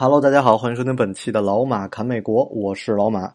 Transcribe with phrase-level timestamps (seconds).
[0.00, 3.34] Hello，大家好，欢迎收听本期的老马侃美国，我是老马。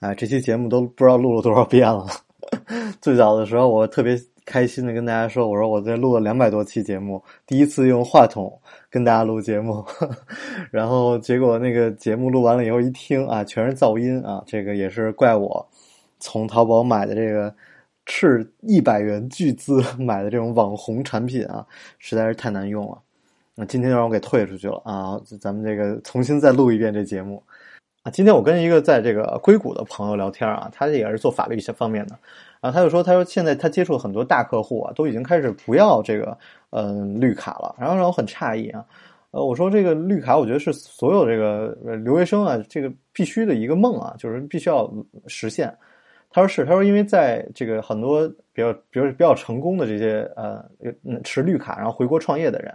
[0.00, 2.04] 哎，这期节目都不知道录了多少遍了。
[3.00, 8.52] 最早的时候，我特别开心的跟大家说，我说我在录了两百多期节目，第一次用话筒
[8.90, 9.84] 跟大家录节目，
[10.72, 15.64] 然后结果那个节目录完了以后一听啊，全是噪音啊，这个也是怪我
[16.18, 17.54] 从淘宝买的这个
[18.04, 21.64] 斥一百元巨资买的这种网红产品啊，
[22.00, 22.98] 实在是太难用了。
[23.60, 25.20] 那今天就让我给退出去了啊！
[25.38, 27.42] 咱们这个重新再录一遍这节目
[28.02, 28.10] 啊！
[28.10, 32.18] 今天我跟一个在这个硅谷的朋友聊天啊，他也是做法律一些方面的
[32.62, 36.38] 啊，他就说，他说现在他接触很多大客户啊，都已经开始不要这个
[36.70, 38.82] 嗯绿卡了，然后让我很诧异啊。
[39.32, 44.90] 呃，我说这个绿卡，我觉得是所有这个留学生啊，这个必须的一个梦啊，就是必须要
[45.26, 45.70] 实现。
[46.30, 50.64] 他说是，他说因为在这个很多比较，比如比较成功的这些呃
[51.22, 52.72] 持绿卡然后回国创业的人。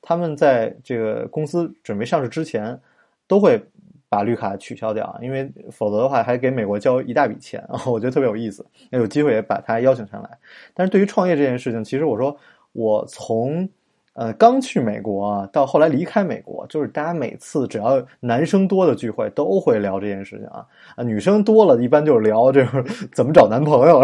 [0.00, 2.78] 他们在这个公司准备上市之前，
[3.26, 3.60] 都会
[4.08, 7.82] 把绿卡取消掉，因为否则的话还给美国交一大笔钱啊！
[7.86, 10.30] 我觉得特别有意思，有机会也把他邀请上来。
[10.72, 12.34] 但是对于创业这件事情，其实我说
[12.72, 13.68] 我从
[14.14, 20.64] 呃刚去美国啊，到后来离开美国，就是大家每次只要男生多的聚会都会聊这件事情啊，
[20.96, 24.00] 啊女生多了一般就是聊这个 怎么找男朋友，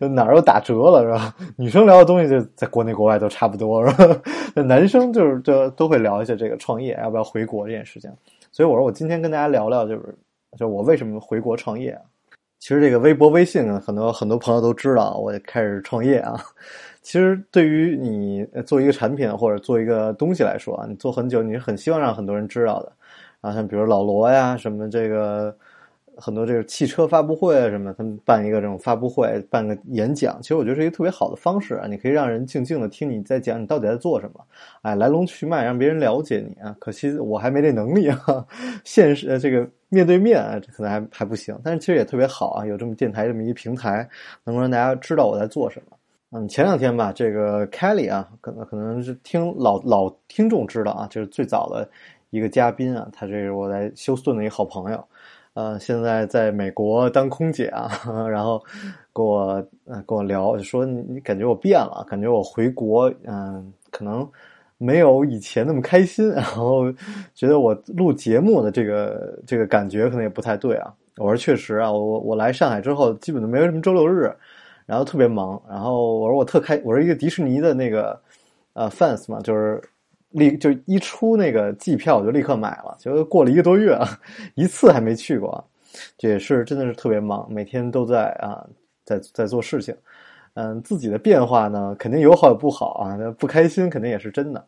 [0.00, 1.34] 哪儿又打折了是吧？
[1.56, 4.20] 女生聊的东西就在国内国外都差不多是吧？
[4.62, 8.10] 男生就是就都会聊一下这个创业要不要回国这件事情。
[8.50, 10.14] 所以我说我今天跟大家聊聊，就是
[10.58, 11.98] 就我为什么回国创业？
[12.58, 16.40] 其实这个微博、微信，很多很多朋友都知道，我开始创业啊。
[17.00, 22.92] 其实对于你做一个产品或者做一个东西来说啊，你做很久，你是很希望让很多人知道的。
[23.40, 25.54] 啊，像比如老罗呀，什么这个。
[26.16, 31.86] 很多这个汽车发布会啊什么，他们办一个这种发布会，办个演讲，其实我觉得是一个特别好的方式啊！
[31.86, 34.40] 你可以让人静静的听你在讲你到底在做什么，
[34.82, 36.76] 哎，来龙去脉，让别人了解你啊。
[36.78, 38.46] 可惜我还没这能力啊，
[38.84, 41.58] 现实这个面对面啊，可能还还不行。
[41.64, 44.08] 但是其实也特别好啊，有这么电台这么一平台，
[44.44, 45.96] 能够让大家知道我在做什么。
[46.34, 51.88] 嗯，前两天吧，这个 Kelly 啊，可能可能是听老老听众知道啊，就是最早的
[52.30, 55.04] 一个嘉宾啊，他这是我在休斯顿的一个好朋友。
[55.54, 57.90] 呃，现在在美国当空姐啊，
[58.30, 58.62] 然后
[59.12, 59.62] 跟我
[60.06, 64.26] 跟我聊，就说你感觉我变了，感觉我回国，嗯，可能
[64.78, 66.90] 没有以前那么开心， 然后
[67.34, 70.90] 觉得我录节目的这个这个感觉可能也不太对啊。
[71.18, 74.34] 我说确实啊，我我来上海之后，基本都没有什么周六日，
[74.86, 78.18] 然后特别忙，然后我说我特开，我是一个迪士尼的那个
[78.72, 79.82] 呃 fans 嘛，就是。
[80.32, 84.08] 立就一出那个机票我就立刻买了，结果过了一个多月啊，
[84.54, 85.64] 一次还没去过，
[86.18, 88.66] 这也是真的是特别忙，每天都在啊，
[89.04, 89.94] 在在做事情，
[90.54, 94.66] 嗯，自己的变化呢肯定有好有不好啊，不开心肯定也是真的，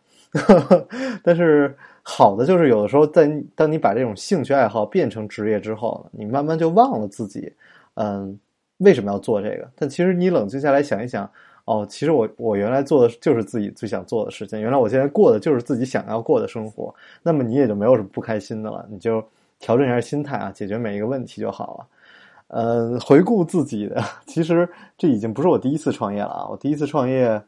[1.23, 7.53] 但是好的就是有的时候在当你把这种兴趣爱好变成职业之后，你慢慢就忘了自己，
[7.95, 8.39] 嗯，
[8.79, 9.71] 为什么要做这个？
[9.77, 11.31] 但其实你冷静下来想一想。
[11.65, 19.25] 哦，其实我我原来做的就是自己最想做的事情，原来我现在过的就是自己想要过的生活，那么你也就没有什么不开心的了，你就
[19.59, 21.87] 调整一下心态啊，解决每一个问题就好了。
[22.49, 27.43] 呃，回顾自己的， 其实这已经不是我第一次创业了啊，我第一次创业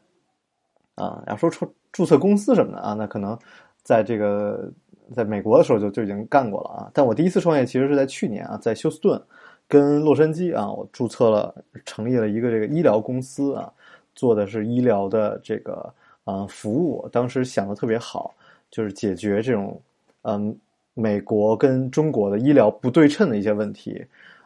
[0.95, 3.37] 啊，要说注注册公司什么的啊，那可能
[3.83, 4.67] 在这个
[5.13, 9.21] 在美国的时候就就已经干过了啊，但我第一次创业其实是在去年啊，在休斯顿
[9.67, 11.53] 跟洛杉矶啊，我注册了
[11.85, 13.71] 成立了一个这个医疗公司啊。
[14.17, 15.93] 做的是医疗的这个
[16.25, 18.33] 呃服务，当时想的特别好，
[18.71, 19.79] 就是解决这种
[20.23, 20.57] 嗯
[20.95, 24.03] 美国跟中国的医疗不对称的一些问题。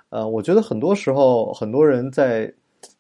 [0.10, 2.46] 呃，我觉得很多时候很多人在，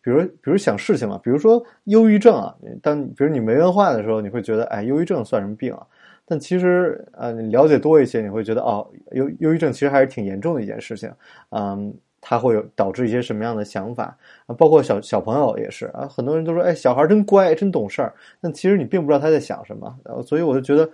[0.01, 5.85] 比如比如想事情嘛，比如说忧郁症啊，当比如你没文化的时候，你会觉得哎，忧郁症算什么病啊？
[6.25, 11.11] 但其实呃，你了解多一些，你会觉得哦，忧忧郁症其实还是挺严重的一件事情，
[11.49, 11.93] 嗯。
[12.21, 14.15] 他会有导致一些什么样的想法
[14.45, 14.53] 啊？
[14.55, 18.13] 包括小小朋友也是啊，很多人都说，哎，小孩真乖，真懂事儿。
[18.39, 19.93] 那其实你并不知道他在想什么。
[20.25, 20.89] 所以我就觉得，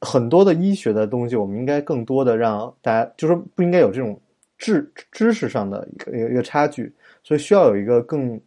[0.00, 4.20] 很多的医学的东西，我们应该更多的让大家，就是不应该有这种
[4.58, 6.92] 知知识上的一个一个差距。
[7.22, 8.40] 所以需要有一个更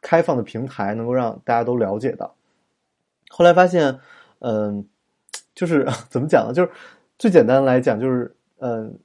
[0.00, 2.32] 开放的平台，能够让大家都了解到。
[3.28, 3.98] 后来发现，
[4.38, 4.86] 嗯，
[5.54, 6.52] 就是 怎么讲呢？
[6.54, 6.70] 就是
[7.18, 8.96] 最简单来讲，就是嗯，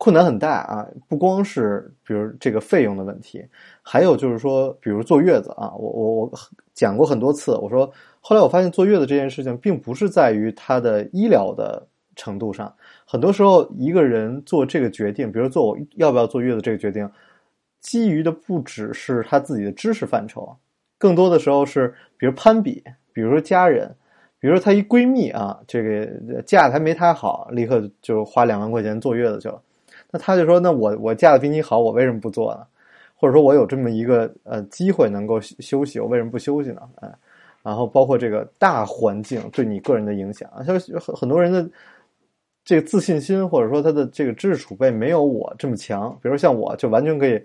[0.00, 0.88] 困难很大啊。
[1.06, 3.46] 不光是比如这个费用的问题，
[3.82, 6.32] 还有就是说，比如坐月子啊，我我我
[6.72, 11.86] 讲过很多次，我说后来我发现坐月子这件事情，并不是在于它的医疗的
[12.16, 12.74] 程度上，
[13.04, 17.06] 很多时候一个人做这个决定，比如做我要不要坐月子这个决定，
[17.80, 20.56] 基于的不只是他自己的知识范畴，
[20.98, 22.82] 更多的时候是比如攀比，
[23.12, 23.94] 比如说家人。
[24.42, 29.62] 比如说她一闺蜜啊，这个嫁的还没她好，立刻就花两万块钱坐月子去了。
[30.10, 32.66] 那他就说：“那我我嫁的比你好，我为什么不做呢？
[33.16, 37.12] 或者说我有这么一个呃机会能够休息，我为什么不休息呢？”哎，
[37.62, 41.68] 然后包括这个大环境对你个人的影响，像很很多人的
[42.64, 46.16] 这个自信心或者说他的这个知识储备没有我这么强。
[46.22, 47.42] 比如像我就完全可以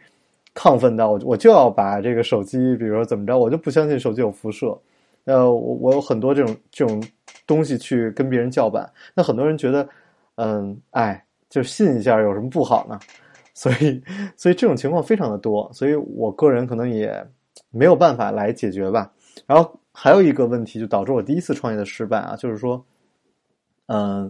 [0.53, 4.77] 亢奋到我我就要把这个手机，比如说怎么着，我就不相信手机有辐射。
[5.25, 7.03] 呃，我我有很多这种这种
[7.47, 9.89] 东西去跟别人叫板，那很多人觉得，
[10.35, 11.24] 嗯，哎，
[11.55, 12.99] 就信一下有什么不好呢？
[13.53, 14.03] 所以，
[14.35, 17.25] 所以这种情况非常的多，所以我个人可能也
[17.71, 19.09] 没有办法来解决吧。
[19.47, 22.85] 然后还有一个问题，就导致我第一次创业的失败啊，就是说，
[23.85, 24.29] 嗯，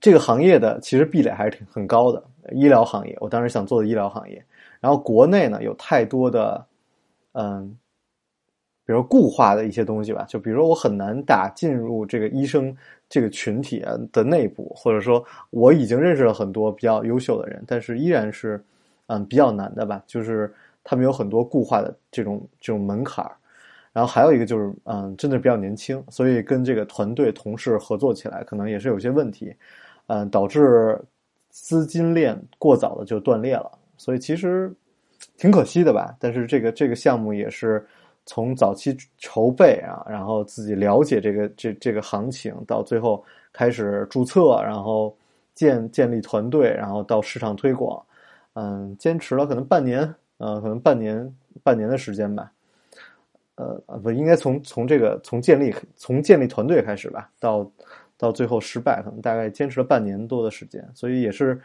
[0.00, 2.22] 这个行业的其实壁垒还是挺很高的，
[2.52, 4.40] 医疗行业，我当时想做的医疗行业，
[4.78, 6.64] 然后国内呢有太多的，
[7.32, 7.76] 嗯。
[8.86, 12.76] 比如固化的一些东西吧，就比如说我很难打进入这个医生
[13.14, 13.78] 这个群体
[14.10, 18.60] 的内部，或者说我已经认识了很多比较优秀的人，但是依然是
[19.06, 20.52] 嗯比较难的吧，就是
[20.82, 23.30] 他们有很多固化的这种这种门槛儿。
[23.92, 29.54] 然后还有一个就是嗯，真的比较年轻，所以跟这个团队同事合作起来可能也是有些问题，
[30.08, 31.00] 嗯，导致
[31.50, 34.74] 资金链过早的就断裂了，所以其实
[35.36, 36.16] 挺可惜的吧。
[36.18, 37.86] 但是这个这个项目也是。
[38.26, 43.22] 从早期筹备啊，然后自己了解这个这这个行情，到最后
[43.52, 45.14] 开始注册，然后
[45.54, 48.02] 建建立团队，然后到市场推广，
[48.54, 50.02] 嗯，坚持了可能半年，
[50.38, 51.30] 呃，可能半年
[51.62, 52.50] 半年的时间吧，
[53.56, 57.70] 呃，不应该从从这个从建立从建立团队开始吧，到
[58.16, 61.60] 到最后失败，可能大概坚持了半年多的时间，所以也是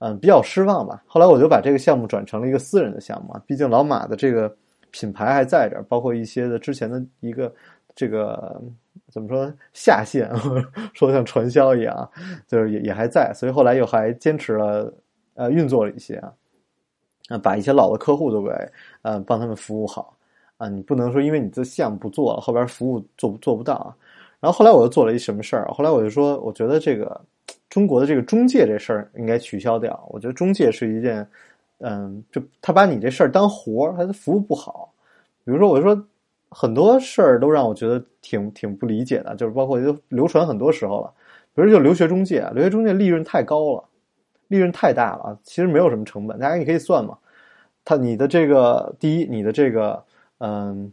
[0.00, 1.02] 嗯比较失望吧。
[1.06, 4.54] 后来我就把这个项目转成了一个私人的项目，毕竟老马的这个。
[4.94, 7.52] 品牌还在这儿，包括一些的之前的一个
[7.96, 8.62] 这个
[9.10, 10.30] 怎么说下线，
[10.94, 12.08] 说像传销一样，
[12.46, 14.94] 就是也也还在，所以后来又还坚持了
[15.34, 16.32] 呃运作了一些啊，
[17.30, 18.50] 啊把一些老的客户都给
[19.02, 20.16] 呃帮他们服务好
[20.58, 23.90] 啊，你不能说因为你这项目不做了，后边服务做做不到啊。
[24.38, 25.66] 然后后来我又做了一什么事儿？
[25.74, 27.20] 后来我就说，我觉得这个
[27.68, 30.08] 中国的这个中介这事儿应该取消掉。
[30.12, 31.26] 我觉得中介是一件。
[31.86, 34.90] 嗯，就他把你这事儿当活儿，他的服务不好。
[35.44, 36.06] 比如说，我就说
[36.48, 41.12] 很多事儿都让我觉得挺挺不理解的，就是包括就流传很多时候了。
[41.54, 43.84] 比如就留学中介，留学中介利润太高了，
[44.48, 47.18] 利润太大了，其实没有什么成本，大家你可以算嘛。
[47.84, 50.02] 他你的这个第一，你的这个
[50.38, 50.90] 嗯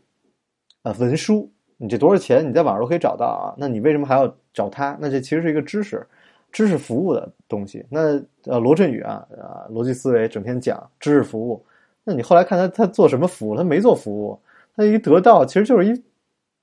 [0.83, 2.45] 呃文书，你这多少钱？
[2.47, 3.55] 你在网上都可以找到啊。
[3.57, 4.97] 那你为什么还要找他？
[4.99, 6.05] 那这其实是一个知识。
[6.51, 11.63] 知识服务的东西，那呃罗振宇啊啊逻辑思维整天讲知识服务，
[12.03, 13.56] 那你后来看他他做什么服务？
[13.56, 14.38] 他没做服务，
[14.75, 16.03] 他一得到其实就是一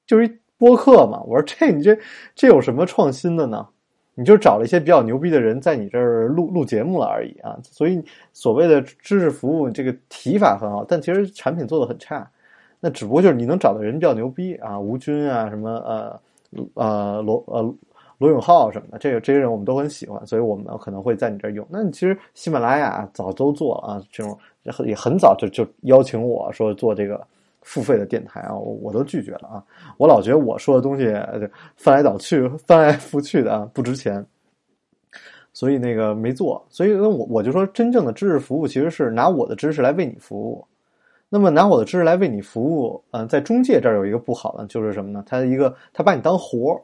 [0.06, 1.22] 就是一播客嘛。
[1.22, 1.98] 我说这你这
[2.34, 3.66] 这有什么创新的呢？
[4.14, 7.58] 你就找了一些比较牛逼的人在你这儿录录节目了而已啊。
[7.62, 12.30] 所以所谓的知识服务这个提法很好，但其实产品做的很差。
[12.80, 16.20] 那只不过就是你能找的人比较牛逼啊，吴军啊什么呃
[16.74, 17.74] 呃罗呃。
[18.18, 21.64] 罗永浩什么的，这个这些人我们都很喜欢，所以我们可能会在你这儿用。
[21.70, 24.36] 那你其实喜马拉雅早都做了啊，这种
[24.84, 27.24] 也很早就就邀请我说做这个
[27.62, 29.64] 付费的电台啊，我我都拒绝了啊。
[29.98, 31.14] 我老觉得我说的东西
[31.76, 34.26] 翻来倒去、翻来覆去的啊，不值钱，
[35.52, 36.60] 所以那个没做。
[36.68, 40.66] 所以那我我就说，真正的知识服务其实是拿我的知识来为你服务。
[41.28, 45.22] 那么拿我的知识来为你服务，嗯，在中介这儿有一个不好的就是什么呢？
[45.24, 46.80] 他一个他把你当活儿。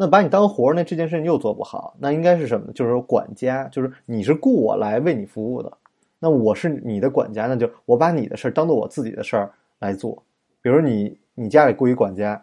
[0.00, 2.72] 那把你当活儿，那这件事情又做不好，那应该是什么呢？
[2.72, 5.72] 就是说管家，就是你是雇我来为你服务的，
[6.20, 9.50] 那我是你的管家，那就我把你的事儿当做我自己的事儿
[9.80, 10.22] 来做。
[10.62, 12.40] 比如你你家里雇一管家，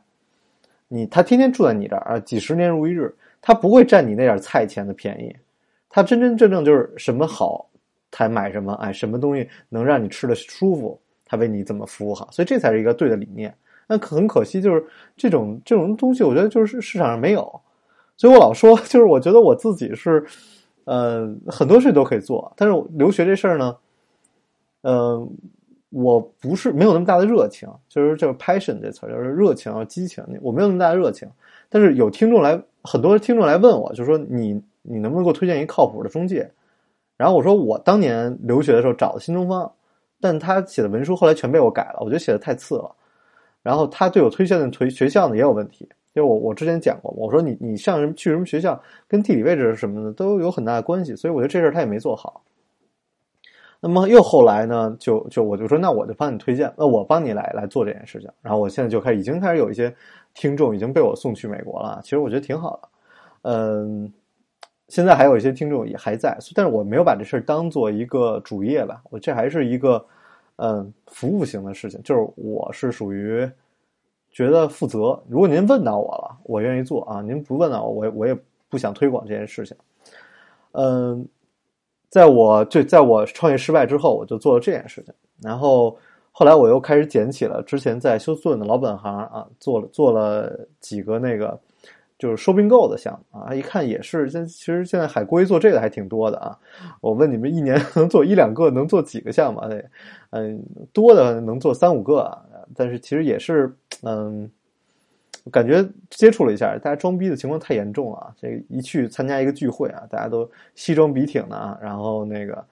[0.89, 5.33] 你他天天住在你这儿啊，几十年如一日，他不会占你那点菜钱的便宜，
[5.89, 7.69] 他真真正正就是什么好，
[8.11, 13.55] 他买什么，哎，什么东西能让你吃的舒服，他为你怎么服务好，所以这才是一个对的理念。
[13.87, 14.83] 那很可惜，就是
[15.15, 17.61] 这种这种东西，我觉得就是市场上没有，
[18.17, 20.25] 所以我老说， 就是我觉得我自己是，
[20.85, 23.77] 呃，很多事都可以做，但是留学这事儿呢，
[24.81, 25.27] 呃，
[25.89, 31.29] 我不是没有那么大的热情，就是就是 passion 这词儿，就是热情啊激情，我没有那么大的热情，
[31.69, 36.51] 但是有听众来很多听众来问我，就说你你能不能给我推荐一靠谱的中介？
[37.17, 39.71] 然后我说我当年留学的时候找的新东方，
[40.19, 42.95] 但他写的文书后来全被我改了，我觉得写的太次了。
[43.65, 52.43] 然后他对我推荐的推学校呢也有问题，因为我我之前讲过，我说你你上什么去什么学校，跟地理位置什么的都有很大的关系，所以我觉得这事儿他也没做好。
[53.81, 58.29] 那么又后来呢，就就我就说那我就帮你推荐，那我帮你来来做这件事情。
[58.43, 59.91] 然后我现在就开始已经开始有一些
[60.35, 62.89] 听众已经被我送去美国了，其实我觉得挺好的。
[63.43, 64.13] 嗯，
[64.89, 70.03] 现在还有一些听众也还在，但是我没有把这事儿当做一个主业吧，我这还是一个
[70.57, 73.49] 嗯服务型的事情，就是我是属于
[74.31, 75.21] 觉得负责。
[75.27, 78.37] 如果您问到我了，我愿意做啊；您不问到我，我我也
[78.69, 79.75] 不想推广这件事情。
[80.71, 81.27] 嗯。
[82.07, 85.13] 在我就在我创业失败之后，我就做了这件事情。
[85.41, 85.97] 然后
[86.31, 91.59] 后来我又开始捡起了之前在休斯顿的老本行啊，做了做了几个那个
[92.25, 93.53] 就是收并购的项目啊。
[93.53, 96.57] 一看也是，现其实现在海归做这个还挺多的啊。
[97.01, 99.61] 我问你们，一年能做一两个，能做几个项目？
[100.31, 102.41] 嗯，多的能做三五个啊。
[102.75, 104.49] 但是其实也是，嗯。
[105.51, 108.33] 感觉接触了一下，大家装逼的情况太严重了。
[108.35, 112.65] 这一去参加一个聚会啊，大家都西装笔挺的啊，然后那个，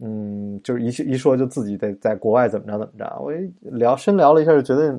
[0.00, 3.18] 嗯，就是一一说就自己在在国外怎么着怎么着。
[3.22, 4.94] 我一聊深聊了一下，就觉得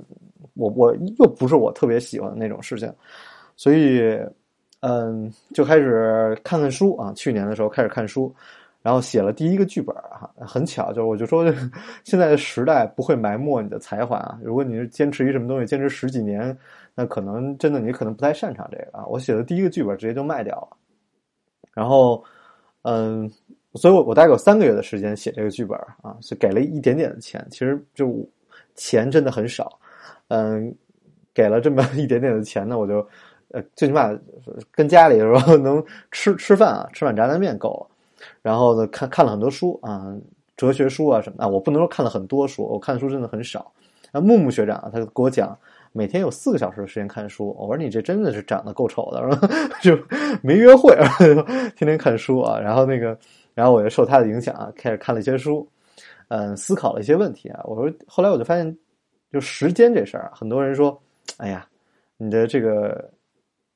[0.55, 2.91] 我我又不是我特别喜欢的那种事情，
[3.61, 4.19] 所以
[4.79, 7.13] 嗯，就开始看看书啊。
[7.15, 8.33] 去年的时候开始看书。
[8.81, 11.45] 然后写了第一个剧本哈，很巧，就是我就说，
[12.03, 14.39] 现在的时代不会埋没你的才华啊。
[14.41, 16.57] 如果你是坚持一什么东西，坚持十几年，
[16.95, 19.05] 那可能真的你可能不太擅长这个啊。
[19.05, 20.75] 我写的第一个剧本直接就卖掉了，
[21.75, 22.23] 然后，
[22.81, 23.29] 嗯，
[23.75, 28.27] 所以我我大概有三个月的时间写这个剧本啊，是给了一点点的钱，其实就
[28.73, 29.79] 钱真的很少，
[30.29, 30.75] 嗯，
[31.35, 33.07] 给了这么一点点的钱呢，我就
[33.51, 34.09] 呃最起码
[34.71, 37.87] 跟家里时候 能吃吃饭啊，吃碗炸酱面够了。
[38.41, 40.15] 然后呢，看看了很多书啊，
[40.55, 43.71] 哲学书啊什么啊，我不能说看了很多书，我看书真的很少。
[44.11, 45.57] 啊，木木学长啊，他给我讲，
[45.91, 47.55] 每天有四个小时的时间看书。
[47.57, 49.39] 我说你这真的是长得够丑的，
[49.81, 49.97] 就
[50.43, 50.95] 没约会，
[51.75, 52.59] 天天看书啊。
[52.59, 53.17] 然后那个，
[53.53, 55.67] 然后我就受他的影响啊，开始看了一些书，
[56.27, 57.61] 嗯，思考了一些问题啊。
[57.63, 58.77] 我说后来我就发现，
[59.31, 61.01] 就时间这事儿啊，很多人说，
[61.37, 61.65] 哎呀，
[62.17, 63.09] 你的这个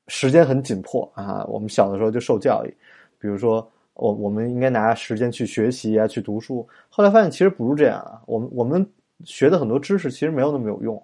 [0.08, 1.44] 时间很紧迫啊。
[1.48, 2.74] 我们小的时候就受教育，
[3.18, 3.68] 比如说。
[3.98, 6.68] 我我们应该拿时间去学习啊，去读书。
[6.90, 8.20] 后来发现其实不是这样啊。
[8.26, 8.86] 我们我们
[9.24, 11.02] 学的很多知识其实没有那么有用。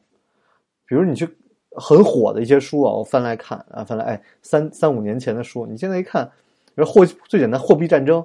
[0.85, 1.26] 比如你去
[1.71, 6.30] 很火的一些书啊，我翻来看啊，翻来哎三三五年前的书，你现在一看，
[6.75, 8.23] 比如货最简单货币战争，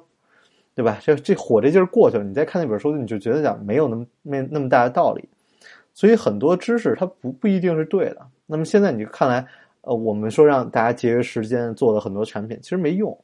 [0.75, 0.99] 对吧？
[1.01, 5.29] 这这火这劲儿过去了，你再看那本书，你就觉得讲没有那么没那么大的道理。
[5.93, 8.27] 所以很多知识它不不一定是对的。
[8.45, 9.47] 那么现在你看来，
[9.81, 13.17] 呃，我们说让大家节约时间做的很多产品，其实没用。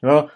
[0.00, 0.28] 你说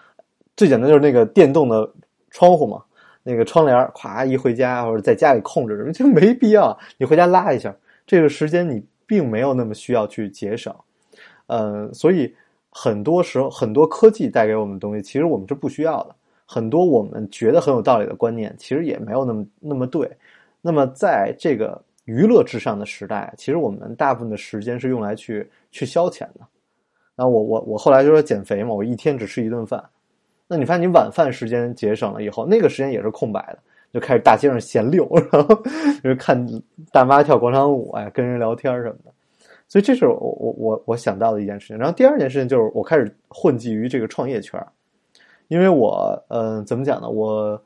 [0.55, 1.91] 最简单就是那个电动的
[2.29, 2.83] 窗户嘛，
[3.23, 6.77] 那个窗帘，咵一回家或者在家里控制，就没必要。
[6.97, 10.73] 你回家拉一下，这个时间你并没有那么需要去节省。
[11.47, 12.35] 嗯，所以
[12.69, 16.15] 很多时候很多科技带给我们的东西，其实我们是不需要的。
[16.45, 20.09] 很多我们觉得很有道理的观念，其实也没有那么那么对。
[20.61, 26.41] 那么在这个娱乐至上的时代，其实我们大部分的时间是用来去去消遣的。
[27.15, 29.83] 那我我我后来就说减肥嘛，我一天只吃一顿饭。
[30.47, 33.59] 那你发现你晚饭时间节省了以后，那个时间也是空白的，
[33.91, 35.55] 就开始大街上闲溜，然后
[36.03, 36.45] 就是看
[36.91, 39.11] 大妈跳广场舞，哎，跟人聊天什么的。
[39.67, 41.77] 所以这是我我我我想到的一件事情。
[41.77, 44.63] 然后第二件事情就是我开始混迹于这个创业圈
[45.47, 47.09] 因为我呃怎么讲呢？
[47.09, 47.59] 我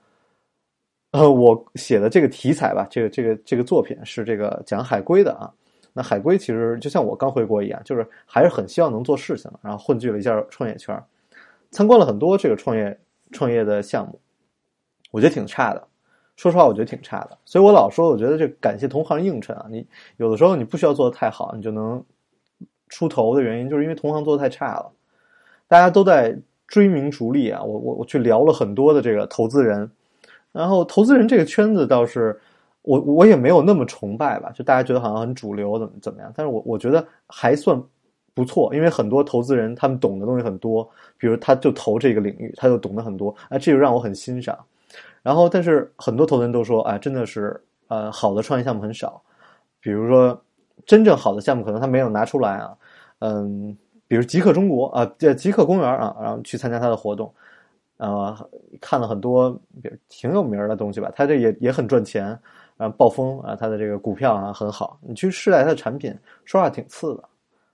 [1.12, 5.52] 呃我写的这个题材吧，这个这个这个作品是这个讲海归的啊。
[5.92, 10.96] 那海归其实就像我刚回国一样，就是还是很希望能做事情，然后混迹了一下创业圈，
[11.72, 12.98] 参观了很多这个创业
[13.32, 14.20] 创业的项目，
[15.12, 15.88] 我觉得挺差的。
[16.38, 17.38] 说实话，我觉得挺差的。
[17.44, 19.66] 所以我老说，我觉得这感谢同行映衬啊。
[19.70, 19.86] 你
[20.18, 22.02] 有的时候你不需要做的太好，你就能
[22.88, 24.90] 出头的原因，就是因为同行做的太差了。
[25.68, 26.38] 大家都在
[26.68, 27.62] 追名逐利啊。
[27.62, 29.90] 我我我去聊了很多的这个投资人，
[30.52, 32.40] 然后投资人这个圈子倒是。
[32.82, 36.32] 我我也没有那么崇拜吧，就大家觉得好像很主流，怎么怎么样？
[36.34, 37.80] 但是我我觉得还算
[38.34, 44.58] 不错，因为很多投资人他们懂的东西很多，比如他就投这个领域，他就懂得很多，哎，这就让我很欣赏。
[45.22, 49.22] 然后，但是很多投资人都说，哎，真的是呃，好的创业项目很少，
[49.82, 50.42] 比如说
[50.86, 52.76] 真正好的项目可能他没有拿出来啊，
[53.20, 53.78] 嗯，
[54.08, 57.32] 比如极客中国啊，这极客公园啊，然后去参加他的活动，
[58.00, 58.36] 呃，
[58.82, 59.58] 看了很多
[60.10, 62.38] 挺有名的东西吧，他这也也很赚钱。
[62.80, 67.24] 啊，暴风啊，它的这个股票啊很好，你去试戴它的产品，说话挺次的。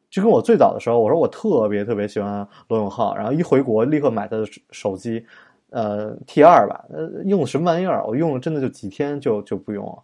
[0.09, 5.23] 就跟我最早的时候，我说我特别特别喜欢罗永浩，然后一回国立刻买他的手机，
[5.69, 8.03] 呃 T 二吧，呃用什么玩意儿？
[8.07, 10.03] 我用了真的就几天就就不用了，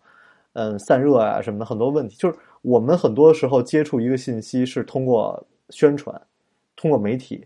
[0.54, 2.16] 嗯，散热啊什么的很多问题。
[2.18, 6.22] 就是我们很多时候接触一个信息是通过宣传，
[6.76, 7.44] 通过媒体，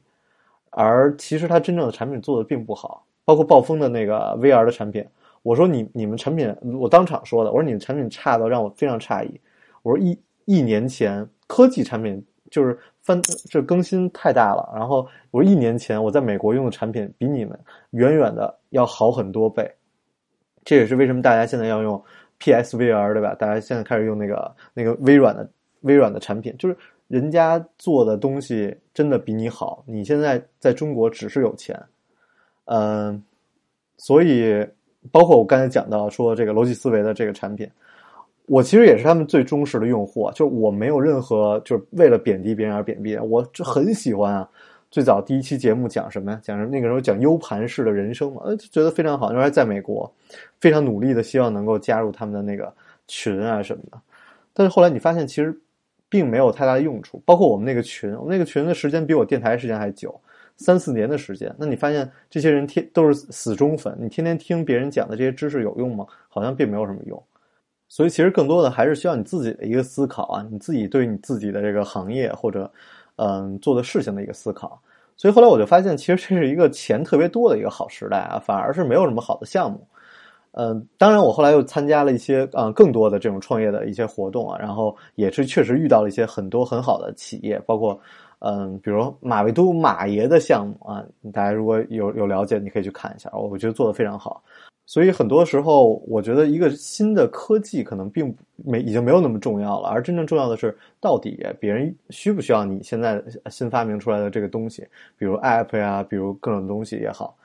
[0.76, 3.06] 而其实它真正的产品做的并不好。
[3.24, 5.04] 包括暴风的那个 VR 的产品，
[5.42, 9.40] 我说你你们产品，我当场说的，我说你的产品差到让我非常诧异。
[9.82, 12.24] 我说一一年前科技产品。
[12.52, 19.70] 就是翻这更新太大了，然后我说一年前我在美国用的产品比你们远远的要好很多倍，
[20.64, 22.02] 这也是为什么大家现在要用
[22.40, 23.34] PSVR 对吧？
[23.34, 25.50] 大家现在开始用那个那个微软的
[25.82, 26.78] 微软的产品，就是
[27.16, 29.82] 人家做的东西真的比你好。
[29.88, 31.82] 你现在在中国只是有钱，
[32.66, 33.24] 嗯，
[33.96, 34.68] 所以
[35.14, 37.66] 包括我刚才讲到说这个逻辑思维的这个产品。
[38.48, 44.50] 我其实也是他们最忠实的用户，就我没有任何就是为了贬低别人而贬低，我就很喜欢啊。
[44.92, 46.40] 最早第一期节目讲什么呀？
[46.44, 46.70] 讲什么？
[46.70, 49.30] 那个时候讲 U 盘式的人生嘛，呃，就觉得非常好。
[49.30, 50.14] 那时候在美国，
[50.60, 52.72] 非常努力的希望能够加入他们的那个
[53.08, 53.98] 群啊什么的。
[54.54, 55.58] 但是后来你发现，其实
[56.10, 57.22] 并没有太大的用处。
[57.26, 60.20] 包括我们那个群，我们那个群的时间比我电台时间还久，
[60.58, 61.54] 三四年的时间。
[61.58, 66.06] 那你发现这些人天都是死忠粉，你天天听别人讲的这些知识有用吗？
[66.30, 67.22] 好像并没有什么用。
[67.88, 72.70] 所以，其实更多的还是需要你自己的一个思考啊，你自己对你自己的这个行业或者，
[73.18, 74.82] 嗯，做的事情的一个思考。
[75.16, 79.88] 所以后来我就发现，其实这是一个钱特别多的一个好时代啊，反而是没有什么好的项目。
[80.58, 88.00] 嗯，当然，我后来又参加了一些啊更多的这种创业的一些活动啊，然后也是确实遇到了一些很多很好的企业，包括
[88.40, 94.42] 嗯，比如马未都马爷的项目啊，大家如果有有了解，你可以去看一下，我觉得做的非常好。
[94.88, 107.36] 所以很多时候，我觉得一个新的科技可能并没已经没有那么重要了，而真正重要的是，到底别人需不需要你现在新发明出来的这个东西，比如 App 呀，比如各种东西也好。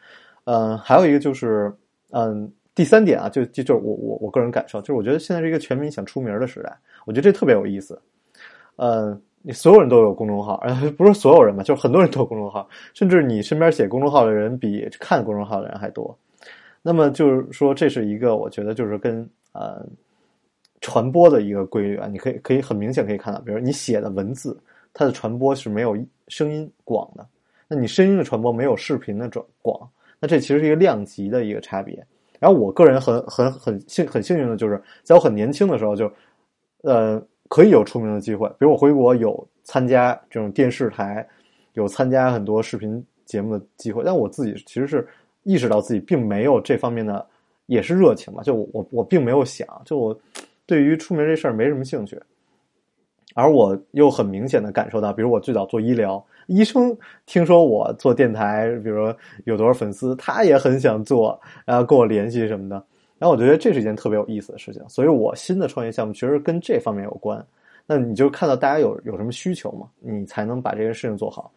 [0.45, 1.73] 嗯，还有一个就是，
[2.11, 8.01] 嗯，第三点啊，就就就是我我我个人感受，就是我觉得现在是一个全民想出名的时代，我觉得这特别有意思。
[8.77, 10.59] 嗯，你所有人都有公众号，
[10.97, 16.19] 不是所有人吧，就是很多人都有公众号，甚至你身边写公众号的人比看公众号的人还多。
[16.81, 19.85] 那么就是说，这是一个我觉得就是跟呃
[20.81, 22.09] 传播的一个规律啊。
[22.11, 24.59] 你可以可以很明显可以看到，比如你写的文字，
[24.95, 25.95] 它的传播是没有
[26.29, 27.27] 声音广的。
[27.69, 29.87] 那你声音的传播没有视频的转广，
[30.19, 32.03] 那这其实是一个量级的一个差别。
[32.41, 36.11] 然后我个人很很很幸很幸运的就是在我很年轻的时候就
[36.83, 41.25] 呃可以有出名的机会，比如我回国有参加这种电视台，
[41.75, 45.07] 有参加很多视频节目的机会，但我自己其实是。
[45.43, 47.27] 意识到自己并没有这方面的，
[47.65, 48.43] 也是热情嘛。
[48.43, 50.21] 就我我并没有想，就我
[50.67, 52.21] 对于出名这事儿没什么兴趣。
[53.35, 62.85] 而我又很明显的感受到，比如我最早做医疗，医生听说我做电台，比如说有多少粉丝，他也很想做，然后跟我联系什么的。
[63.19, 64.83] 然后我觉得这是一件特别有意思的事情。
[64.89, 67.45] 所以我新的创业项目其实跟这方面有关。
[67.87, 71.53] 那你就看到大家有有什么需求嘛，你才能把这件事情做好。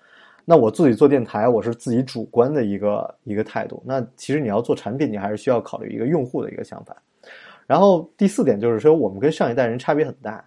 [0.45, 3.82] 那我自己做电台，我是自己主观的一个一个态度。
[3.86, 6.95] 那其实你要做产品，你还是需要考虑一个用户的一个想法。
[7.65, 10.43] 然后第四点就是说，我们跟上一代人差别很大。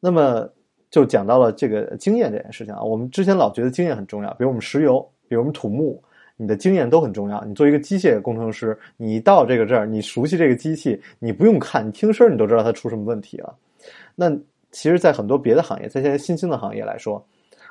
[0.00, 0.48] 那么
[0.96, 2.82] 就讲到了这个经验这件事情啊。
[2.82, 6.02] 我们之前老觉得经验很重要，比如我们石油，比如我们土木，
[6.38, 7.44] 你的经验都很重要。
[7.44, 13.54] 你做一个机械工程师，你到这个这儿，你熟悉这个机器，你不用看，你听声你都知道它出什么问题了。
[14.14, 14.30] 那
[14.70, 17.22] 其实，在很多别的行业，在现在新兴的行业来说。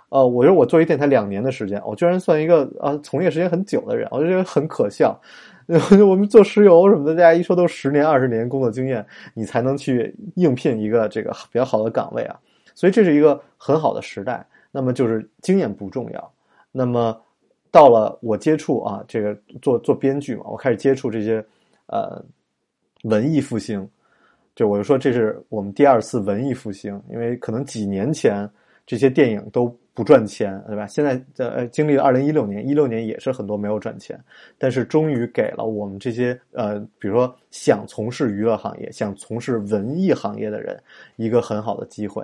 [0.09, 5.19] 呃，我觉得我做一电台两年的时间，我居然算一个啊从业时间很久的人，我就觉得很可笑。
[6.07, 12.38] 我们做石油什么的，大家一说都十年、二十年工作经验，你才能去应聘一个这个比较好的岗位啊。
[12.75, 14.45] 所以这是一个很好的时代。
[14.71, 16.33] 那么就是经验不重要。
[16.71, 17.19] 那么
[17.71, 21.43] 到了我接触啊，这个做做编剧嘛，我开始接触这些
[21.88, 22.23] 呃
[23.05, 23.89] 文艺复兴，
[24.53, 28.47] 就我就说这是我们第二次文艺复兴，因为可能几年前
[28.85, 29.75] 这些电影都。
[29.95, 30.85] 不赚钱，对吧？
[30.88, 34.21] 现在呃，经历了二零一六年，一六年也是很多没有赚钱，
[34.57, 40.77] 但是终于给了我们这些呃，比如说想从事娱乐行业、想从事文艺行业的人
[41.15, 42.21] 一个很好的机会。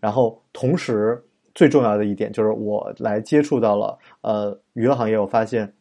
[0.00, 1.22] 然后，同时
[1.54, 5.72] 最重要的一点就是，我来接触到了呃娱乐行业，我发现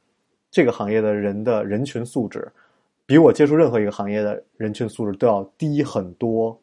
[0.49, 2.51] 这个行业的人的人群素质
[3.05, 6.59] 比我接触任何一个行业的人群素质都要低很多。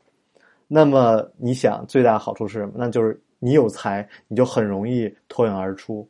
[0.68, 2.72] 那么，你想最大的好处是什么？
[2.76, 3.20] 那就是。
[3.44, 6.08] 你有才，你就很容易脱颖而出，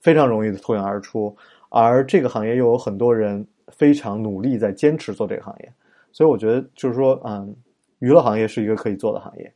[0.00, 1.32] 非常容易的脱颖而出。
[1.68, 5.72] 而这个行业又有很多人非常努力在坚持做这个行业，
[6.10, 7.54] 所以我觉得就是说，嗯，
[8.00, 9.54] 娱乐行业是一个可以做的行业。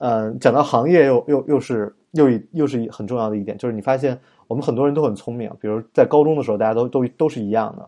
[0.00, 7.86] 呃，讲到行业又又又是又一又是很重要的一点，就是你发现我们很多人都很聪明，比如在高中的时候，大家都都都是一样的，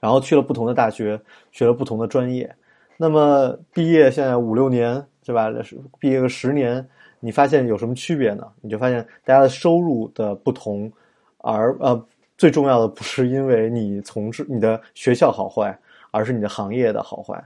[0.00, 1.20] 然后去了不同的大学，
[1.52, 2.52] 学了不同的专业，
[2.96, 5.48] 那么毕业现在五六年是吧？
[6.00, 6.84] 毕业个十年，
[7.20, 8.44] 你发现有什么区别呢？
[8.60, 10.92] 你就发现大家的收入的不同，
[11.38, 12.04] 而呃，
[12.36, 15.78] 最重要的不是因为你从事你的学校好坏，
[16.10, 17.40] 而是你的行业的好坏。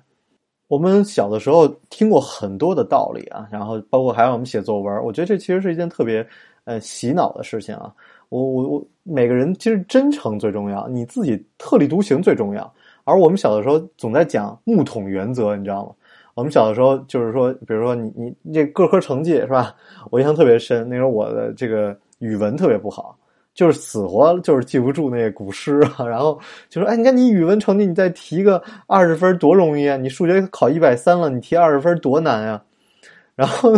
[0.69, 6.27] 我们小的时候听过很多的道理啊，然后包括还让我们写作文，我觉得这其实是一件特别
[6.65, 7.93] 呃洗脑的事情啊。
[8.29, 12.73] 我我我，每个人其实真诚最重要，你自己特立独行最重要。
[13.05, 15.93] 而我们小的时候总在讲木桶原则，你知道吗？
[16.35, 19.75] 我们小的时候就是说，比如说你你这各科成绩是吧？
[20.11, 23.17] 我印象特别深，那时候我的这个语文特别不好。
[23.57, 26.39] 就是死活就是记不住那古诗啊， 然后
[26.69, 29.97] 就说：“哎，你看你语文成绩，你再提个二十分多容易啊！
[29.97, 32.63] 你数学考一百三了，你提二十分多难啊！”
[33.35, 33.73] 然后，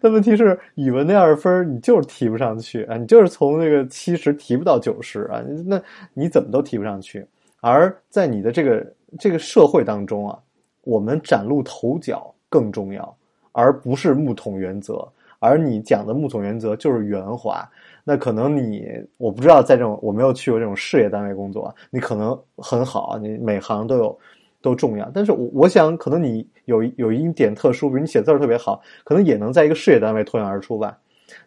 [0.00, 5.80] 那问题是语文那二十分你就是提不上去啊，你就是从那个七十提不到九十啊，那
[6.12, 7.24] 你怎么都提不上去。
[7.60, 8.84] 而在你的这个
[9.18, 10.36] 这个社会当中啊，
[10.82, 13.16] 我们崭露头角更重要，
[13.52, 15.06] 而不是木桶原则。
[15.38, 17.68] 而你讲的木桶原则就是圆滑。
[18.10, 24.18] 那可能你我不知道，在这种我没有去过这种事业单位工作，你可能很好，你每行都有
[24.60, 25.08] 都重要。
[25.14, 30.98] 但是我我想，可能你有有一点特殊，比如你写字儿特别好，可能也能在一个事业单位脱颖而出吧。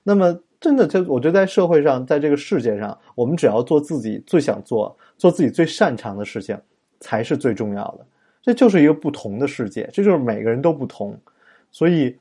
[0.04, 6.58] 那么，真的，就我觉得在社会上，在这个世界上，我们只要做自己最想做、做自己最擅长的事情，
[7.02, 8.06] 才是最重要的。
[8.42, 11.14] 这就是一个不同的世界，这就是每个人都不同。
[11.72, 12.18] 所以，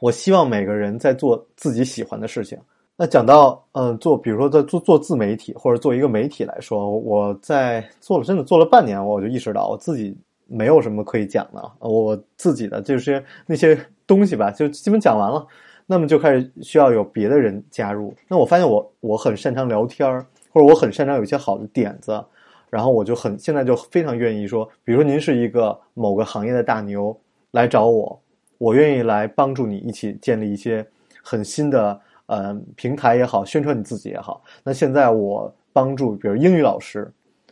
[0.00, 2.58] 我希望每个人在做自己喜欢的事情。
[2.96, 13.76] 那讲到，嗯，做，比如说在做做自媒体或者做一个媒体来说，我在做了真的做了半年，我就意识到我自己没有什么可以讲的，我自己的这些那些
[14.06, 15.44] 东西吧，就基本讲完了。
[15.86, 18.14] 那么就开始需要有别的人加入。
[18.28, 22.24] 那我发现我我很擅长聊天儿，或者我很擅长有一些好的点子，
[22.70, 27.14] 然后我就很现在就非常愿意说，比如说您是一个某个行业的大牛
[27.50, 28.20] 来找我，
[28.58, 30.86] 我愿意来帮助你一起建立一些
[31.24, 32.00] 很新的。
[32.26, 34.42] 呃，平台也好，宣传你自己也好。
[34.62, 37.10] 那现在我帮助，比如英语老师，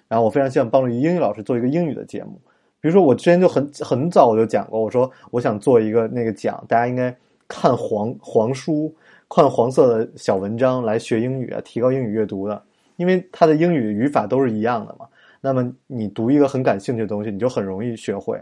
[0.09, 2.41] 然后我非常希望帮助英语老师做一个英语的节目。
[2.81, 7.15] 比如说，我之前就很很早我就讲过，我说我想做一个那个讲，大家应该
[7.47, 8.93] 看黄黄书，
[9.29, 12.61] 看黄色的小文章来学英语啊，提高英语阅读的，
[12.97, 15.07] 因为它的英语语法都是一样的嘛。
[15.41, 18.41] 那么你读一个很感兴趣的东西，你就很容易学会，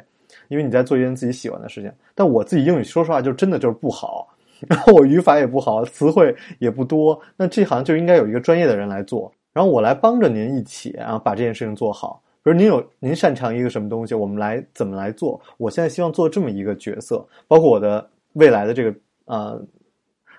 [0.49, 1.93] 因为你在做一件自己喜欢的事情。
[2.15, 4.27] 但我自己英语说实话就真的就是不好。
[4.69, 12.23] 然后我语法也不好，词汇也不多，那这行就应该有一个专业的人来做，然后我来帮着您一起，然后把这件事情做好。
[12.43, 15.41] 比如您有您擅长一个什么东西，我们来怎么来做？
[15.57, 18.95] 我现在希望做这么一个角色，包括我的未来的这个
[19.25, 19.63] 呃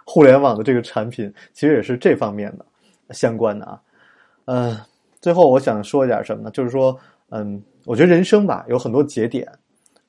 [0.04, 2.66] 互联网的这个产品，其实也是这方面的
[3.14, 3.82] 相关的啊。
[4.46, 4.78] 嗯，
[5.20, 6.52] 最后我想说一点什么呢？
[6.52, 6.98] 就是说，
[7.30, 9.48] 嗯，我觉得人生吧有很多节点，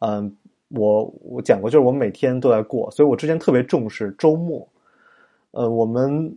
[0.01, 0.37] 嗯。
[0.75, 4.67] 我我讲过，就是我每天都在过，所以我之前特别重视周末。
[5.53, 6.35] 呃，我们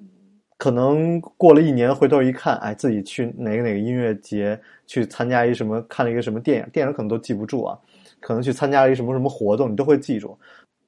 [0.58, 7.80] 可能过了一年，回头一看，哎，自己去哪个哪个音乐节，去参加一什么，看了一个什么电影，电影可能都记不住啊。
[8.20, 10.38] 可能去参加了一什么什么活动，你都会记住。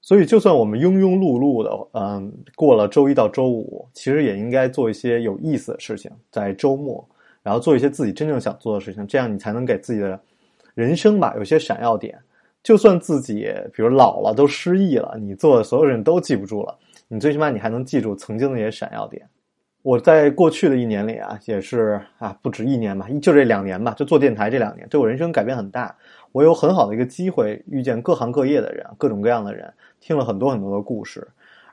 [0.01, 7.05] 所以，就算我们庸庸碌碌的，嗯，过了周一到周五，其实也应该做一些有意思的事情，在周末，
[7.43, 10.19] 然后做一些自己真正想做的事情，这样你才能给自己的
[10.73, 12.17] 人生吧有些闪耀点。
[12.63, 19.27] 就算自己比如老了都失忆了，你做的所有人都记不住了，你最起码你还能记住曾经那些闪耀点。
[19.83, 25.95] 我在过去的一年里啊，也是啊，不止一年吧，就这两年吧，就做电台这两年，对我人生改变很大。
[26.33, 31.25] 我有很好的一个机会遇见各行各业的人，各种各样的人，听了很多很多的故事。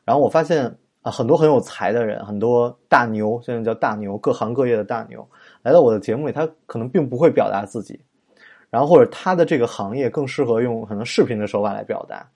[0.04, 5.26] 然后我发现啊，很多很有才的人，很多大牛，现在叫大牛，各行各业的大牛，
[5.62, 7.98] 来到我的节目里，他可能并不会表达自己。
[8.74, 12.28] 然后或者他的这个行业更适合用可能视频的手法来表达，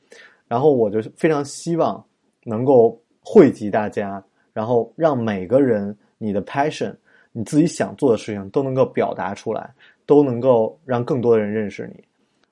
[0.46, 2.00] 然后我就非常希望
[2.44, 4.22] 能够汇集大家，
[4.52, 6.94] 然后让每个人你的 passion，
[7.32, 9.68] 你自己想做的事情都能够表达出来，
[10.06, 12.04] 都能够让更多的人认识你，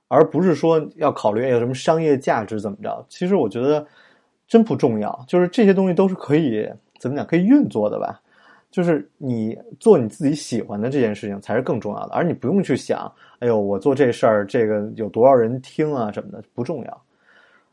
[0.08, 3.06] 而不是说要考虑有什么商业价值怎么着。
[3.08, 3.86] 其实我觉得
[4.48, 6.68] 真不重要，就是这些东西都是可以
[6.98, 8.20] 怎么讲可以运作的吧。
[8.70, 17.02] 就是你做你自己喜欢的这件事情才是更重要的，而你不用去想，哎呦，我做这事儿，这个有多少人听啊什么的，不重要。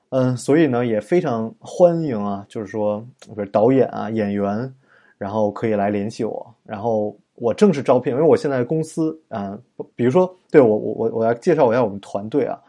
[0.10, 4.72] 嗯，所以呢，也非常欢迎啊，就是说，比如导演啊、演员，
[5.18, 9.58] 然后可以来联系我，然后我正式招聘，因为我现在公司啊，
[9.96, 12.62] 比如说，对我我我我要介绍一下我们团队啊，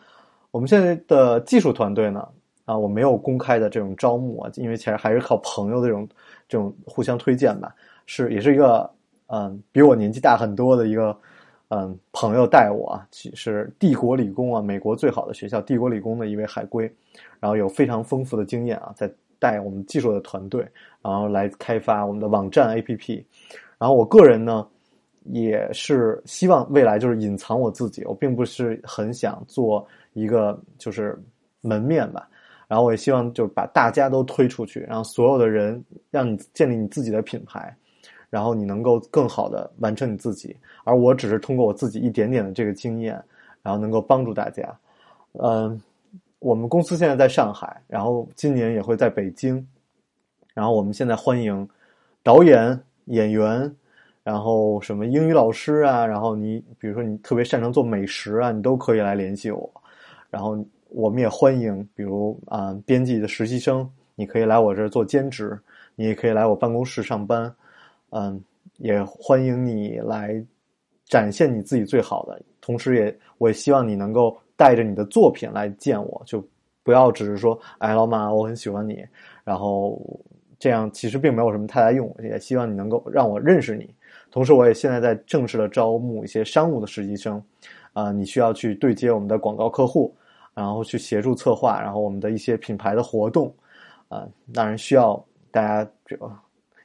[0.50, 2.26] 我们现在的技术团队呢，
[2.64, 6.08] 啊，我没有公开的这种招募啊，因为其实还是靠朋友的这种
[6.48, 7.74] 这种互相推荐吧。
[8.07, 8.90] 是，也是一个
[9.27, 11.17] 嗯，比我年纪大很多的一个
[11.69, 16.85] 嗯朋友带我啊，是帝国理工啊，美国最好的学校，帝国理工的一位海归，
[17.40, 20.67] 然后有非常丰富的经验啊，在带我们技术的团队，
[21.03, 23.25] 然后来开发我们的网站 APP。
[23.79, 24.67] 然后我个人呢，
[25.25, 31.19] 也是希望未来就是隐藏我自己，我并不是很想做一个就是
[31.61, 32.29] 门面吧。
[32.67, 37.77] 然后我也希望就把大家都推出去，然后所有的人让你建立你自己的品牌。
[38.35, 43.14] 然后你能够更好的完成你自己，而我只是通过我自己一点点的这个经验，
[43.62, 44.77] 然后能够帮助大家。
[45.35, 45.81] 嗯，
[46.40, 49.64] 我们公司现在在上海，然后今年也会在北京。
[50.53, 51.68] 然后我们现在欢迎
[52.25, 53.73] 导演、演员，
[54.25, 59.73] 然后什么英语老师啊，然后你比如说你特别擅长做美食啊，你都可以来联系我。
[60.29, 65.57] 然后我们也欢迎，比如啊，编辑的实习生，你可以来我这儿做兼职，
[65.94, 67.55] 你也可以来我办公室上班。
[68.16, 68.40] 嗯，
[68.77, 70.40] 也欢迎你来
[71.05, 76.40] 展现你自己最好的，同时也我也希望你能够带着你的作品来见我，就
[76.85, 79.05] 不要只是说，哎，老马，我很喜欢你，
[79.42, 80.00] 然后
[80.61, 82.14] 这样其实并没有什么太大用。
[82.22, 83.92] 也希望你能够让我认识你。
[84.31, 87.42] 同时，我也现在在正式的招募一些商务的实习生，
[87.94, 90.14] 啊，你需要去对接我们的广告客户，
[90.55, 93.53] 然后去协助策划，然后我们的一些品牌的活动，
[94.09, 96.16] 啊，当然需要大家就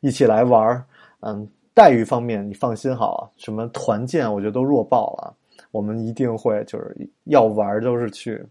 [0.02, 0.84] 一起来玩儿。
[1.22, 5.36] 嗯，待遇方面你放心好了，什么团建我觉得都弱爆了。
[5.72, 8.44] 我们一定会就是要玩，都是去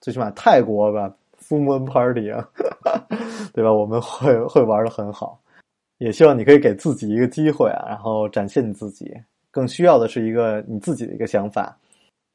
[0.00, 2.46] 最起码泰国吧，full moon party 啊，
[3.52, 3.72] 对吧？
[3.72, 5.40] 我们会会玩的很好。
[5.98, 9.12] 也希望你可以给自己一个机会啊，然后展现你自己。
[9.50, 11.76] 更需要的是一个你自己的一个想法。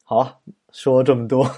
[0.03, 0.39] 好，
[0.71, 1.49] 说这么多，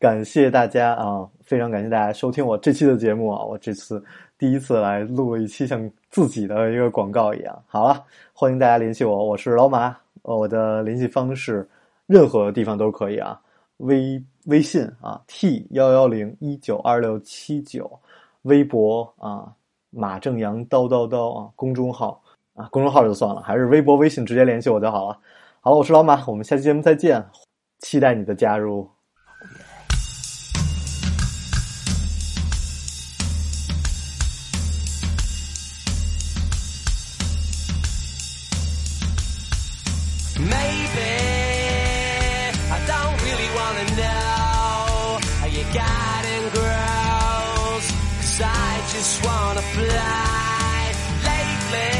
[0.00, 4.02] 感谢大家啊，非常感谢大家收听我这期的节目啊，我这次。
[4.36, 11.68] 第一次来录一期像自己的一个广告一样，好了，欢迎大家联系我，我是老马，我的联系方式
[12.06, 13.40] 任何地方都可以啊，
[13.78, 17.90] 微微信啊 t 幺幺零一九二六七九，
[18.42, 19.52] 微博啊
[19.90, 22.22] 马正阳叨叨叨啊，公众号
[22.54, 25.18] 啊公众号就算了，还是微博微信直接联系我就好了。
[25.58, 27.26] 好了，我是老马，我们下期节目再见，
[27.80, 28.88] 期待你的加入。
[40.36, 41.14] Maybe
[42.66, 47.86] I don't really wanna know how your garden grows.
[48.18, 50.92] Cause I just wanna fly
[51.30, 51.94] lately.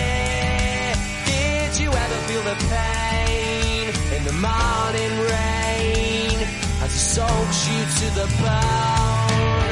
[1.30, 6.38] Did you ever feel the pain in the morning rain
[6.82, 9.70] as it soaks you to the bone?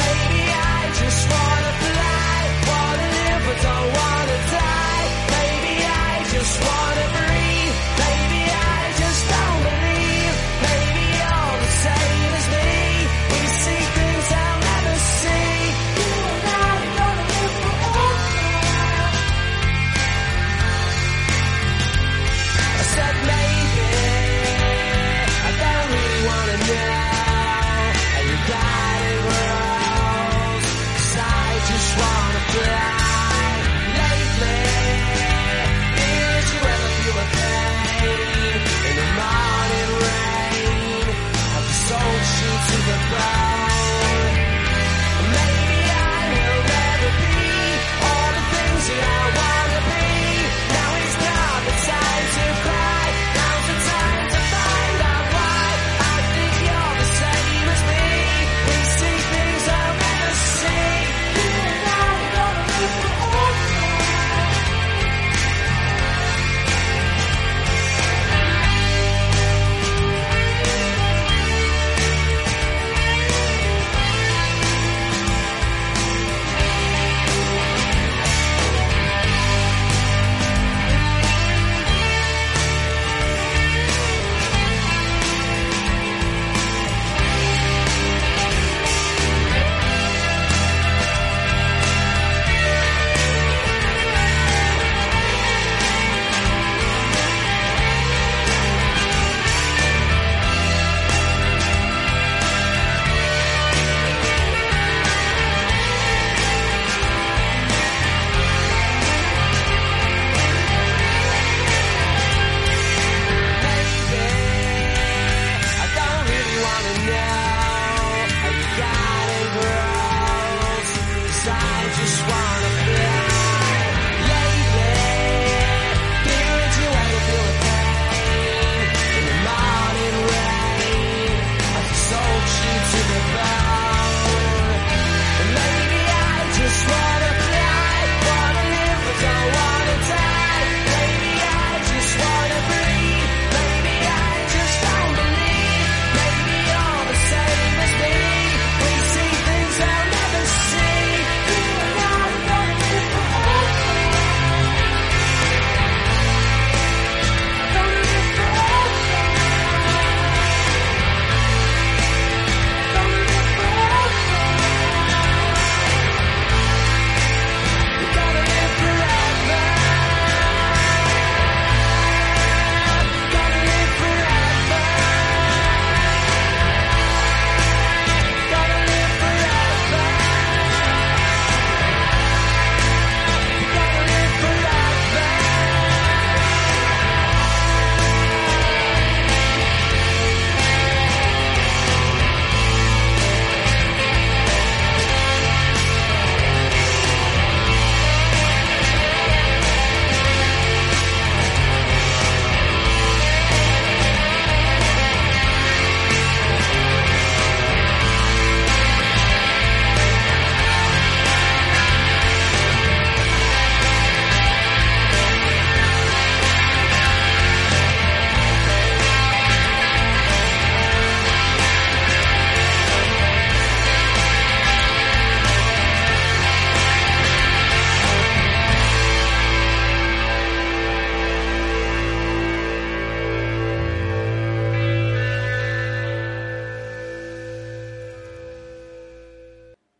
[0.00, 0.42] Maybe
[0.74, 2.34] I just wanna fly,
[2.66, 5.06] wanna live but don't wanna die.
[5.38, 7.09] Maybe I just wanna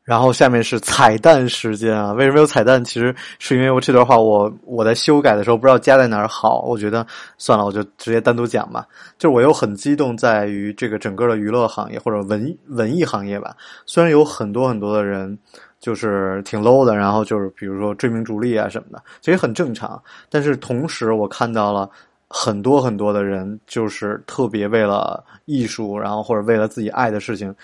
[0.03, 2.13] 然后下面是彩蛋时间啊！
[2.15, 2.83] 为什么有彩蛋？
[2.83, 7.07] 其实是因为我这段话我我在修改的时候不知道加在哪儿好，我觉得
[7.39, 8.85] 算了，我就直接单独讲吧。
[9.19, 13.55] 就是我又很激动，在于这个整个的娱乐行业或者文文艺行业吧。
[13.87, 15.39] 虽然有很多很多的人
[15.79, 20.03] 就是挺 low 的，然后就是比如说追名逐利啊什么的，这也很正常。
[20.29, 21.89] 但是同时我看到了
[22.27, 27.55] 很多很多的人，就是特别为了艺术，然后或者为了自己爱的事情。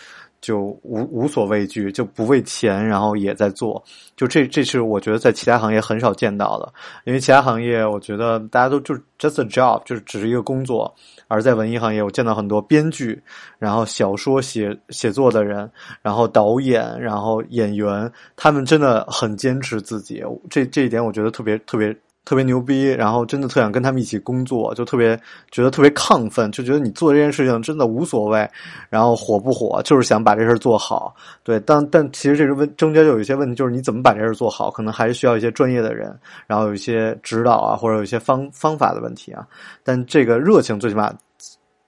[0.41, 3.83] 就无无所畏惧，就不为钱，然后也在做。
[4.17, 6.73] 就这，这是我觉得在其他行业很少见到的。
[7.05, 10.95] 因为其他行业，我觉得大家都就 just a job，就是只是一个工作。
[11.29, 13.21] 而在文艺行业，我见到很多编剧，
[13.59, 15.71] 然后小说写写作的人，
[16.03, 20.23] 然后导演，然后演员，他们真的很坚持自己。
[20.49, 21.97] 这这一点，我觉得特别特别。
[22.27, 25.17] 特别牛逼，然后真的特想跟他们一起工作，就特别
[25.53, 28.51] 觉得特别亢奋，就觉得你做这件事情真的无所谓，
[28.91, 31.15] 然后火不火，就是想把这事儿做好。
[31.45, 36.13] 对，但但其实这个问中间就有一些问题，就是你怎么把这事儿做好，可能还是需要一些专业的人，
[36.49, 39.47] 然后有一些指导啊，或者有一些方方法的问题啊。
[39.85, 41.15] 但这个热情最起码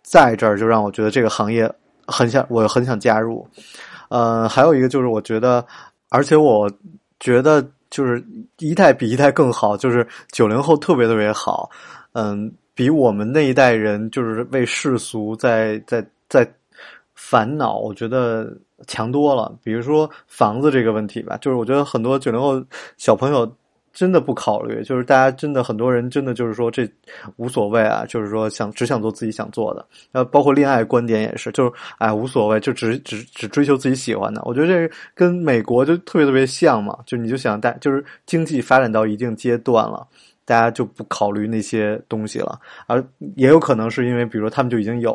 [0.04, 1.68] 在这儿，就让我觉得这个行业
[2.06, 3.44] 很想，我很想加入。
[4.08, 5.66] 呃，还有一个就是我觉得，
[6.10, 6.70] 而且我
[7.18, 7.66] 觉得。
[7.90, 8.24] 就是
[8.58, 11.70] 一代比一代更好，就是九零后特别特别好，
[12.12, 16.50] 嗯，比我们那一代人就是为世俗在在在
[17.14, 19.56] 烦恼，我觉得强多了。
[19.62, 22.64] 比如说房子这个问题吧，就是我觉得很多九零后
[22.96, 23.50] 小朋友。
[23.98, 26.88] 真的不考虑，就是大家真的很多人真的就是说这
[27.34, 34.40] 无所谓啊，就是说想只想做自己想做的，呃，包括恋爱观点也是，就是哎无所谓，就只只只追求自己喜欢的。
[34.44, 40.06] 我觉得这跟美国就特别特别像嘛，就你就想大就是经济发展到一定阶段了，
[40.44, 42.56] 大家就不考虑那些东西了，
[42.86, 45.10] 而也有可能是因为比如说他们就已经有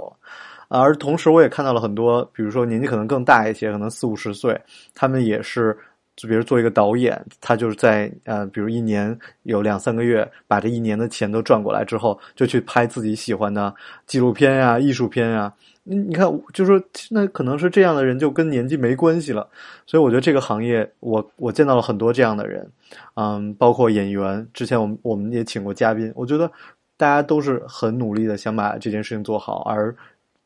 [0.68, 4.60] 了，而同时我也看到了很多，比如说年纪可能更大一些，可能四五十岁，
[4.94, 5.74] 他们也是。
[6.16, 13.74] 就比如做一个导演，他就是在呃，比如一年有两三个月，把这一年的钱都赚过来之后，就去拍自己喜欢的
[14.06, 15.52] 纪录片呀、艺术片呀。
[15.86, 19.50] 你你看，就说那可能是这样的人就跟年纪没关系了。
[19.88, 22.72] 所以我觉得这个行业，我我见到了很多这样的人，
[23.16, 24.48] 嗯，包括演员。
[24.54, 26.50] 之前我们我们也请过嘉宾，我觉得
[26.96, 29.94] 大家都是很努力的想把这件事情做好，而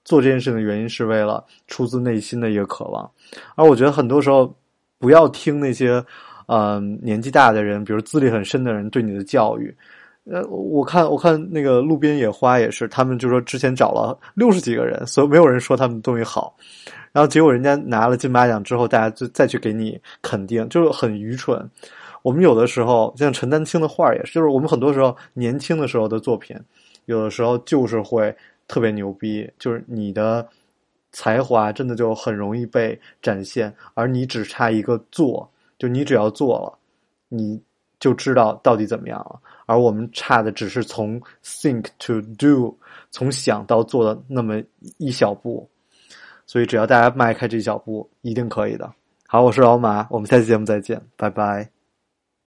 [0.06, 3.12] 做这件事情的原因是为了出自内心的一个渴望。
[3.56, 4.56] 而我觉得很多时候。
[5.00, 6.04] 不要听那些，
[6.48, 9.76] 嗯，年纪大的人，比如资历很深的人对你的教育。
[10.30, 16.54] 呃，我看我看那个路边野花也是，他们就说之前找了六十几个人，所以没有人说他们东西好。
[17.14, 21.66] 然后结果人家拿了金马奖之后，大家就再去给你肯定，就是很愚蠢。
[22.24, 26.58] 我们有的时候像陈丹青的画也是，就是我们很多时候年轻的时候的作品，
[27.06, 28.36] 有的时候就是会
[28.68, 30.46] 特别牛逼，就是你的。
[31.12, 36.78] 才华真的就很容易被展现，而你只差一个做，就你只要做了，
[37.30, 37.62] 你
[38.00, 39.40] 就知道到底怎么样了。
[39.66, 42.78] 而我们差的只是从 think to do，
[43.12, 44.62] 从想到做的那么
[44.98, 45.68] 一小步。
[46.46, 48.90] 所以只要大家迈开这一小步，一定可以的。
[49.28, 51.77] 好，我是老马，我们下期节目再见，拜拜。